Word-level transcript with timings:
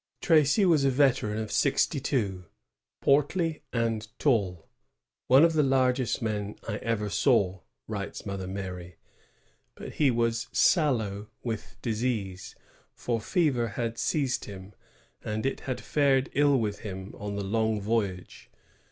Tracy 0.19 0.65
was 0.65 0.83
a 0.83 0.89
veteran 0.89 1.37
of 1.37 1.51
sixty 1.51 1.99
two, 1.99 2.45
portly 3.01 3.61
and 3.71 4.07
tall, 4.17 4.67
one 5.27 5.43
of 5.45 5.53
the 5.53 5.61
largest 5.61 6.23
men 6.23 6.55
I 6.67 6.77
ever 6.77 7.07
saw," 7.07 7.59
writes 7.87 8.25
Mother 8.25 8.47
Mary; 8.47 8.95
but 9.75 9.91
he 9.93 10.09
was 10.09 10.47
sallow 10.51 11.27
with 11.43 11.77
disease, 11.83 12.55
for 12.95 13.21
fever 13.21 13.67
had 13.67 13.99
seized 13.99 14.45
him, 14.45 14.73
and 15.23 15.45
it 15.45 15.59
had 15.59 15.79
fared 15.79 16.31
ill 16.33 16.59
with 16.59 16.79
him 16.79 17.13
on 17.15 17.35
the 17.35 17.43
long 17.43 17.79
voyage. 17.79 18.49